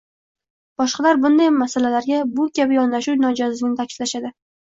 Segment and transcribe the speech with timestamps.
[0.81, 4.35] boshqalar bunday masalalarga bu kabi yondashuv nojoizligini ta’kidlashdi.